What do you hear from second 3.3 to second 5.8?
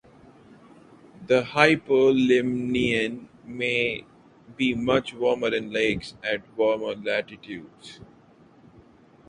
may be much warmer in